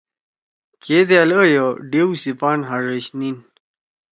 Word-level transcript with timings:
کہ 0.83 0.97
دأل 1.09 1.31
آئیو 1.39 1.67
ڈیؤ 1.89 2.09
سی 2.21 2.31
پان 2.39 2.59
ہاڙشنیِن۔ 2.69 3.35